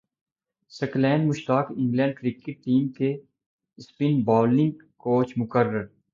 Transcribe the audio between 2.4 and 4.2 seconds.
team کے spin